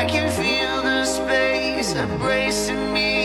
[0.00, 3.19] I can feel the space embracing me.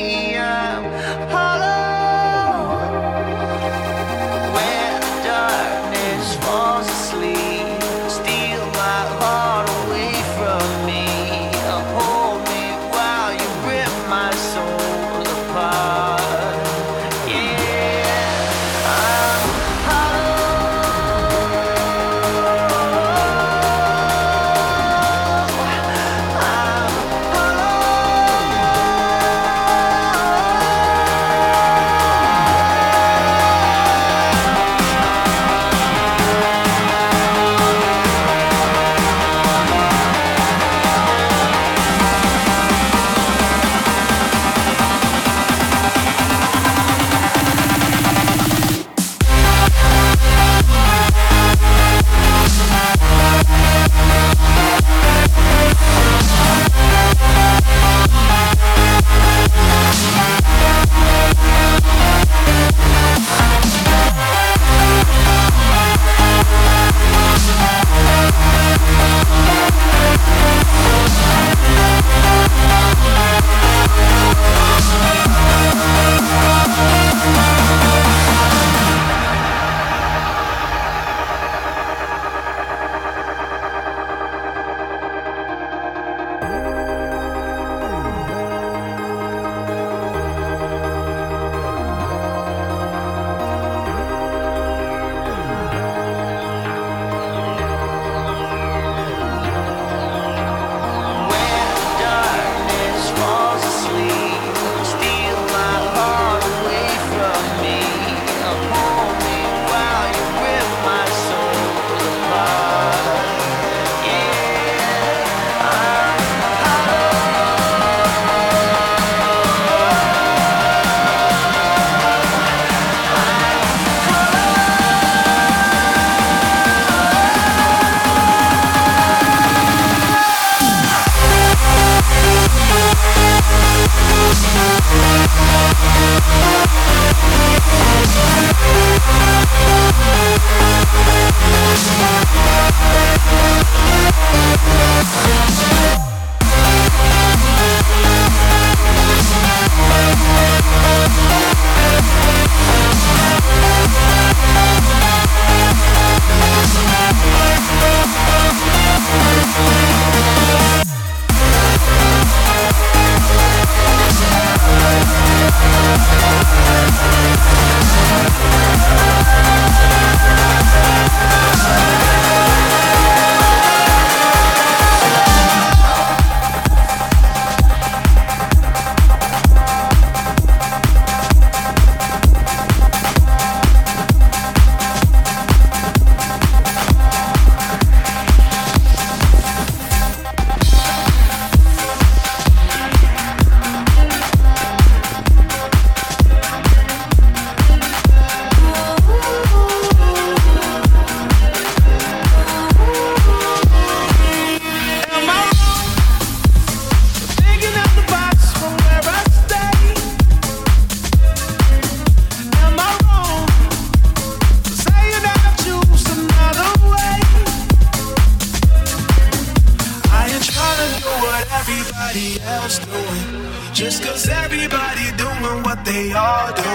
[223.74, 226.74] Just cause everybody doing what they all do.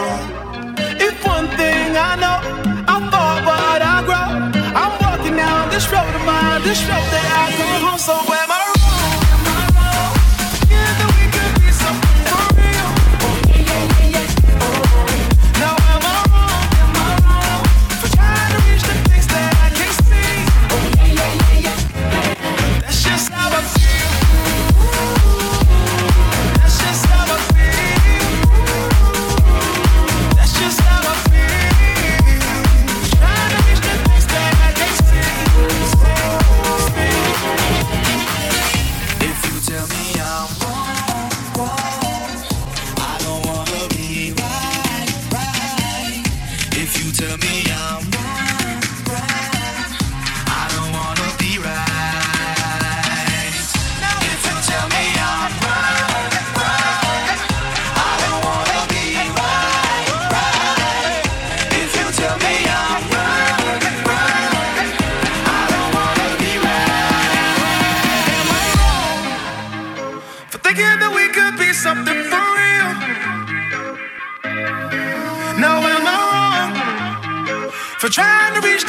[1.07, 2.39] If one thing I know,
[2.93, 4.29] I forward, I grow.
[4.83, 8.50] I'm walking down this road of mine, this road that I come home so well.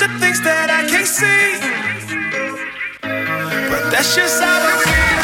[0.01, 1.61] The things that I can't see.
[3.69, 5.21] But that's just how I feel.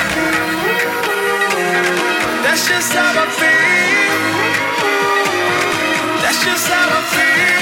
[2.44, 4.18] That's just how I feel.
[6.22, 7.57] That's just how I feel.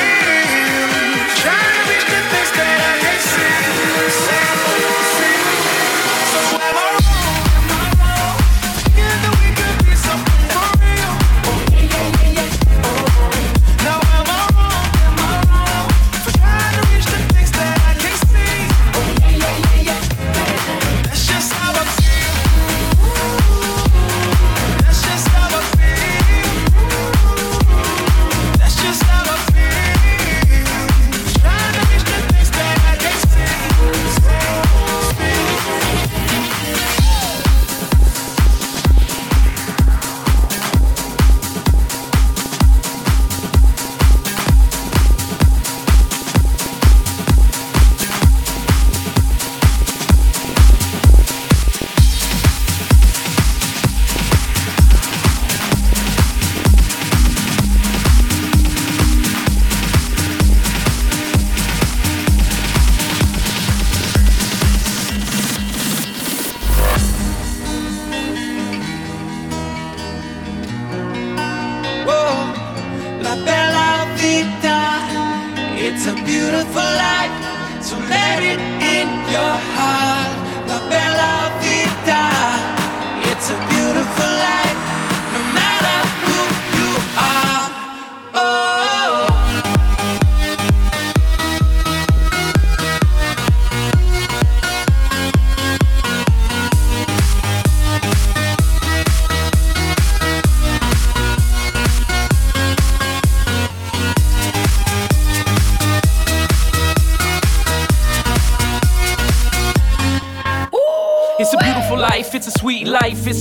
[75.98, 80.45] It's a beautiful life, so let it in your heart.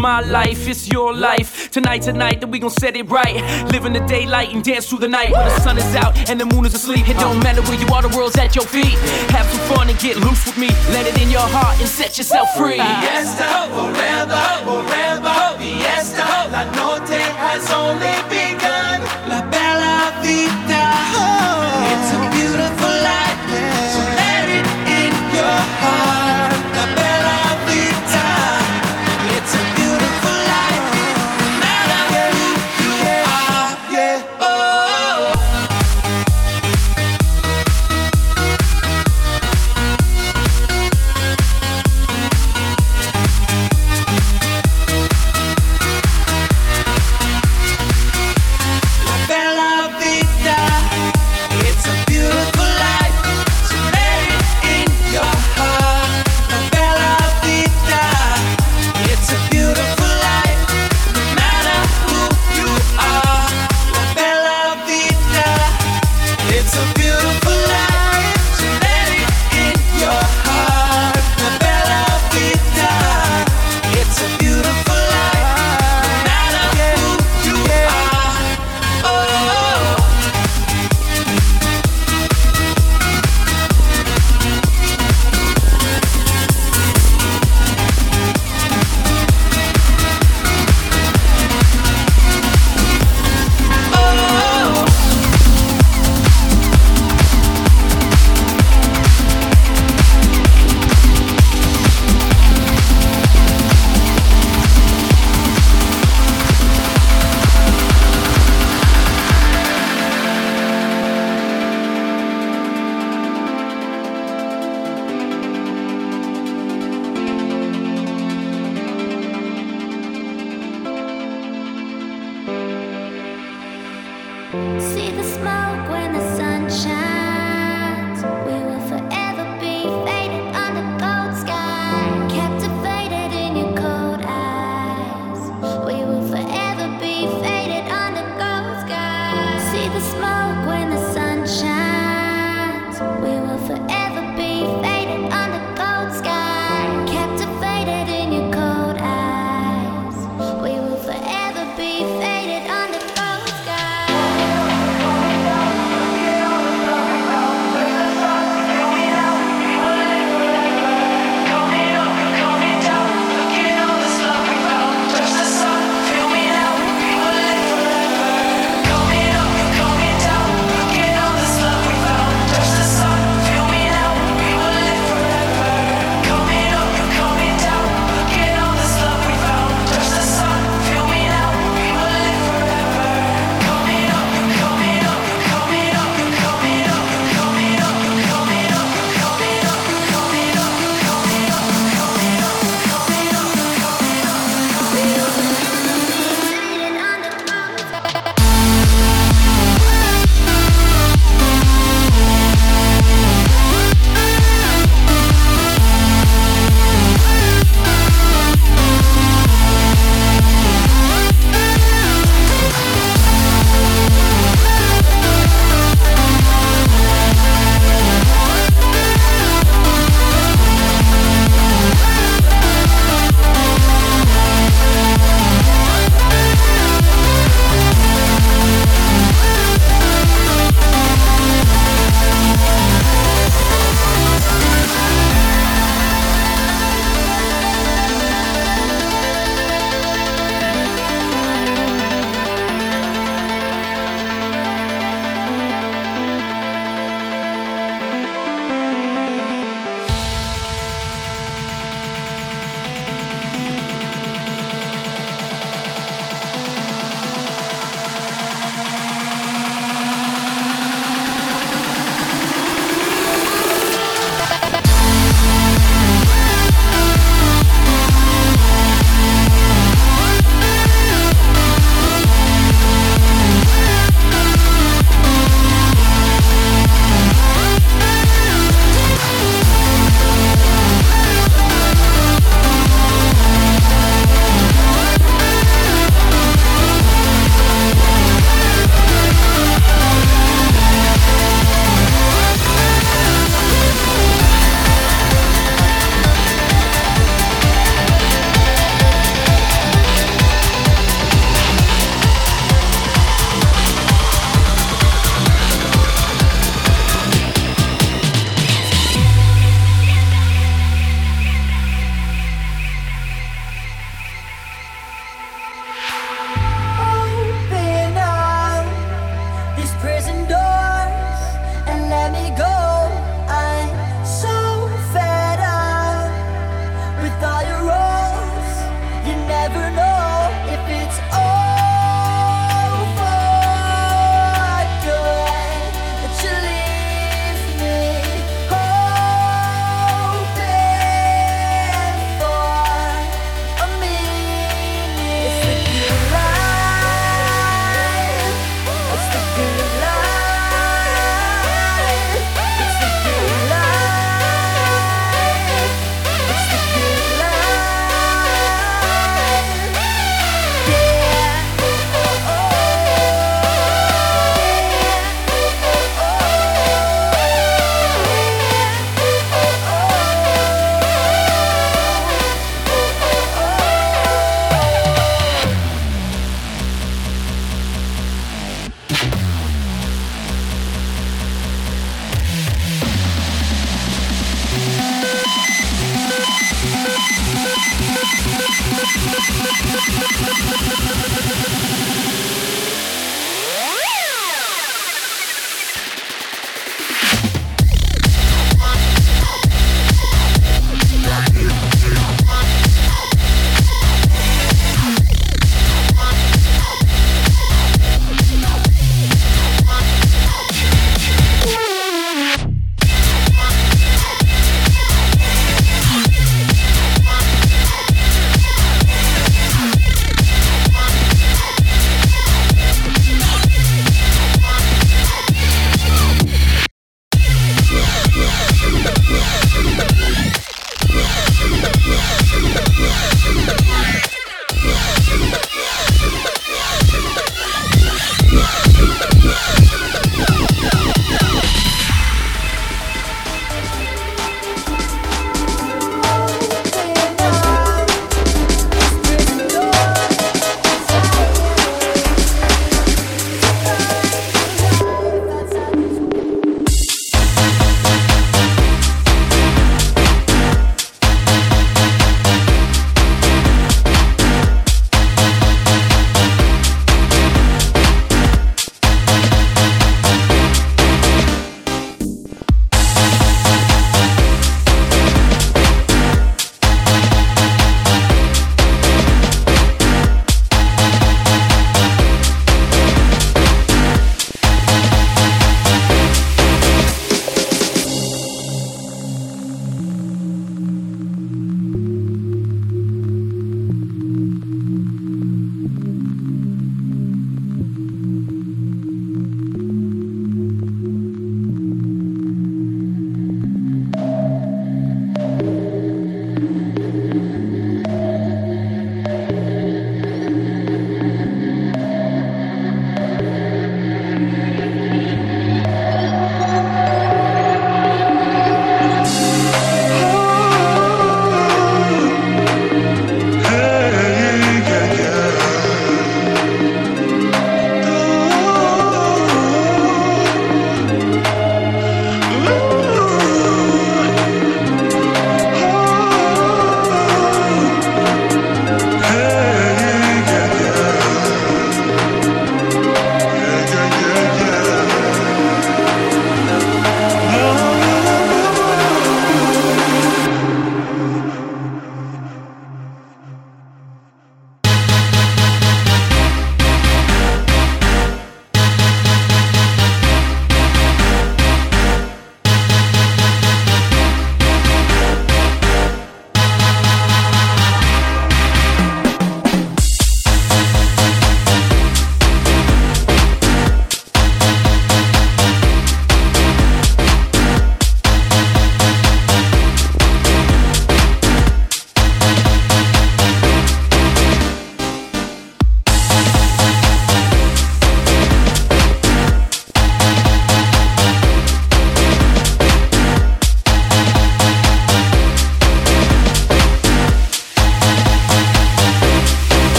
[0.00, 1.70] My life, it's your life.
[1.70, 3.36] Tonight, tonight, that we gon' set it right.
[3.72, 5.30] Live in the daylight and dance through the night.
[5.32, 7.86] When the sun is out and the moon is asleep, it don't matter where you
[7.94, 8.98] are, the world's at your feet.
[9.36, 10.68] Have some fun and get loose with me.
[10.90, 12.80] Let it in your heart and set yourself free.
[12.80, 15.36] Fiesta, forever, forever.
[15.58, 18.35] Fiesta, la noche has only begun.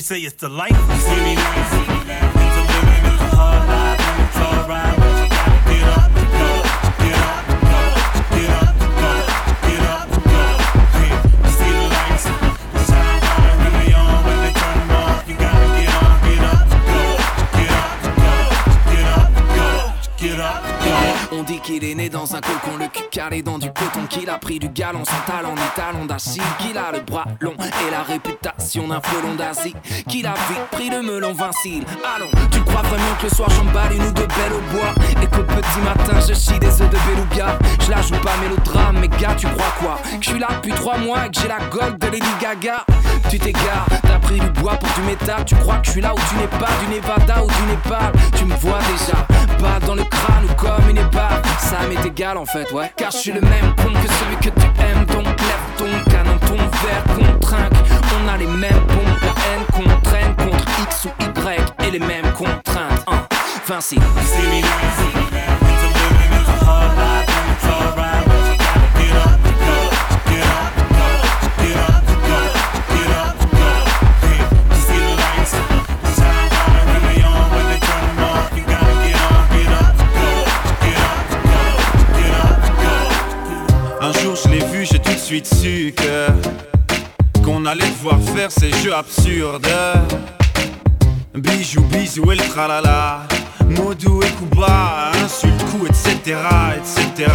[0.00, 0.70] They say it's the life.
[0.70, 2.32] You see me now, see me now.
[2.32, 4.99] It's a living, it's a hard life, it's alright.
[22.20, 25.32] Dans un cocon, le cul calé dans du coton, qu'il a pris du galon sans
[25.32, 29.74] talent ni talon d'Achille, qu'il a le bras long et la réputation d'un frelon d'Asie,
[30.06, 31.82] qu'il a vite pris le melon vincile.
[32.14, 34.92] Allons, tu crois vraiment que le soir j'emballe une ou deux belles au bois?
[35.22, 37.58] Et qu'au petit matin je chie des œufs de beluga.
[37.80, 39.98] Je la joue pas mélodrame, mais gars, tu crois quoi?
[40.18, 42.84] Que je suis là depuis trois mois et que j'ai la gold de Lady Gaga.
[43.30, 46.12] Tu t'égares, t'as pris du bois pour du métal, tu crois que je suis là
[46.12, 48.12] où tu n'es pas, du Nevada ou du Népal?
[48.36, 49.26] Tu me vois déjà,
[49.58, 50.89] pas dans le crâne ou comme
[52.36, 52.90] en fait, ouais.
[52.96, 56.38] Car je suis le même con que celui que tu aimes, donc lève ton canon,
[56.46, 57.68] ton verre contraint.
[58.24, 61.98] On a les mêmes pompes, la haine qu'on traîne contre X ou Y et les
[61.98, 63.04] mêmes contraintes.
[63.06, 63.26] Hein.
[63.66, 63.98] Vinci.
[85.30, 89.68] Suis su que qu'on allait devoir faire ces jeux absurdes.
[91.34, 93.28] Bijou, bisous et le tralala.
[93.68, 96.36] Modou et Kuba, insulte, coup, etc.,
[96.76, 97.30] etc.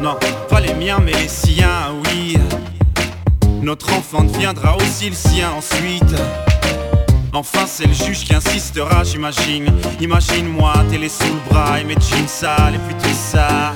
[0.00, 0.16] Non,
[0.48, 2.38] pas les miens, mais les siens, oui.
[3.60, 6.14] Notre enfant deviendra aussi le sien ensuite.
[7.34, 9.66] Enfin, c'est le juge qui insistera, j'imagine.
[10.00, 13.74] Imagine-moi, télé sous le bras et mes jeans sales et puis tout ça.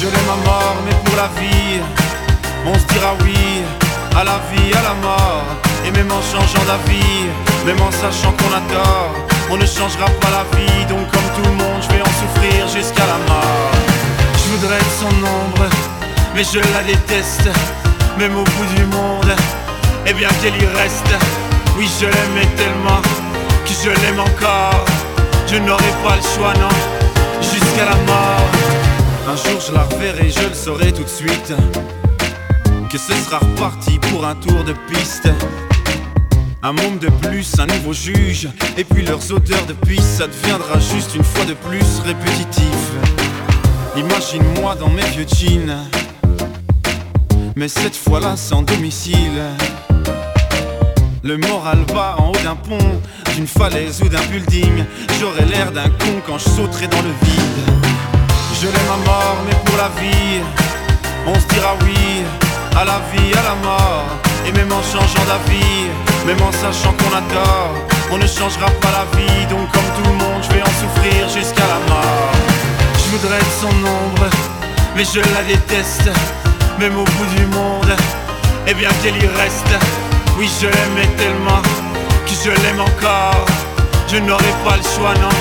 [0.00, 1.78] Je l'aime à mort, mais pour la vie,
[2.64, 3.60] on se dira oui
[4.16, 5.44] à la vie, à la mort.
[5.84, 7.28] Et même en changeant d'avis,
[7.66, 9.12] même en sachant qu'on a tort,
[9.50, 10.86] on ne changera pas la vie.
[10.86, 13.72] Donc, comme tout le monde, je vais en souffrir jusqu'à la mort.
[14.40, 15.68] Je voudrais être son ombre,
[16.34, 17.50] mais je la déteste,
[18.18, 19.36] même au bout du monde.
[20.06, 21.12] Et bien qu'elle y reste,
[21.76, 23.02] oui, je l'aimais tellement
[23.66, 24.82] que je l'aime encore.
[25.46, 26.74] Je n'aurai pas le choix, non,
[27.42, 28.59] jusqu'à la mort.
[29.30, 31.54] Un jour je la reverrai, je le saurai tout de suite.
[32.90, 35.28] Que ce sera reparti pour un tour de piste.
[36.64, 38.48] Un monde de plus, un nouveau juge.
[38.76, 42.90] Et puis leurs odeurs de pisse, ça deviendra juste une fois de plus répétitif.
[43.96, 45.76] Imagine-moi dans mes vieux jeans.
[47.54, 49.42] Mais cette fois-là sans domicile.
[51.22, 53.00] Le moral va en haut d'un pont,
[53.36, 54.84] d'une falaise ou d'un building.
[55.20, 57.89] J'aurais l'air d'un con quand je sauterai dans le vide.
[58.60, 60.42] Je l'aime à mort, mais pour la vie,
[61.26, 62.24] on se dira oui
[62.76, 64.04] à la vie, à la mort.
[64.46, 65.88] Et même en changeant d'avis,
[66.26, 67.72] même en sachant qu'on a tort,
[68.12, 69.46] on ne changera pas la vie.
[69.46, 72.32] Donc, comme tout le monde, je vais en souffrir jusqu'à la mort.
[72.98, 74.28] Je voudrais être son ombre,
[74.94, 76.10] mais je la déteste,
[76.78, 77.96] même au bout du monde.
[78.66, 79.72] Et bien qu'elle y reste,
[80.36, 81.62] oui, je l'aimais tellement
[82.26, 83.46] que je l'aime encore.
[84.06, 85.34] Je n'aurai pas le choix, non,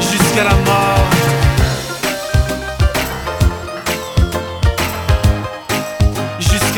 [0.00, 1.17] jusqu'à la mort.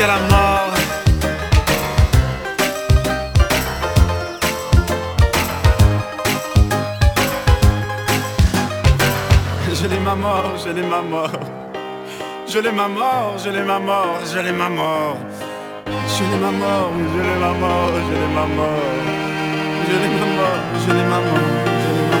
[0.07, 0.73] La mort.
[9.73, 11.31] Je l'ai ma mort, je l'ai ma mort.
[12.47, 15.17] Je l'ai ma mort, je l'ai ma mort, je l'ai ma mort.
[15.85, 18.91] Je l'ai ma mort, je l'ai ma mort, je l'ai ma mort.
[19.87, 21.45] Je l'ai ma mort, je l'ai ma mort,
[21.79, 22.11] je l'ai ma mort.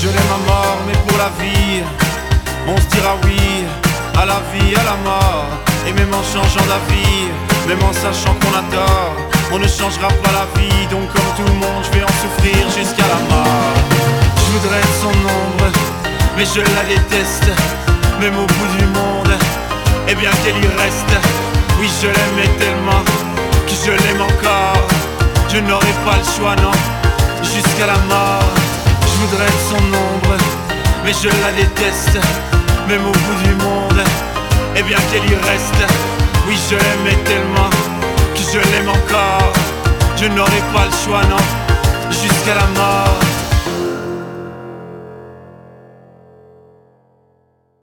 [0.00, 1.82] Je l'ai ma mort, mais pour la vie,
[2.66, 5.46] on se dira oui à la vie, à la mort.
[5.86, 7.28] Et même en changeant d'avis,
[7.68, 9.16] même en sachant qu'on a tort,
[9.52, 10.86] on ne changera pas la vie.
[10.90, 13.74] Donc comme tout le monde, je vais en souffrir jusqu'à la mort.
[14.36, 15.68] Je voudrais être son ombre,
[16.36, 17.50] mais je la déteste,
[18.20, 19.34] même au bout du monde.
[20.08, 21.14] Et bien qu'elle y reste,
[21.80, 23.04] oui je l'aimais tellement
[23.66, 24.86] que je l'aime encore.
[25.48, 26.72] Je n'aurai pas le choix, non,
[27.42, 28.54] jusqu'à la mort.
[29.02, 30.36] Je voudrais être son ombre,
[31.04, 32.18] mais je la déteste
[32.92, 34.04] même au bout du monde.
[34.76, 35.82] Et bien qu'elle y reste,
[36.46, 37.70] oui je l'aimais tellement
[38.34, 39.52] que je l'aime encore.
[40.16, 41.42] Je n'aurai pas le choix, non,
[42.10, 43.31] jusqu'à la mort.